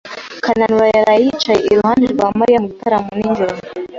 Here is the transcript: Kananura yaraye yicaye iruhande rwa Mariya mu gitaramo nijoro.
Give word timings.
Kananura 0.43 0.87
yaraye 0.95 1.21
yicaye 1.27 1.61
iruhande 1.71 2.05
rwa 2.13 2.27
Mariya 2.39 2.61
mu 2.63 2.67
gitaramo 2.73 3.11
nijoro. 3.19 3.53